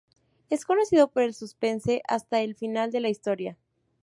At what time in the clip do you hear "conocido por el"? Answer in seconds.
0.65-1.35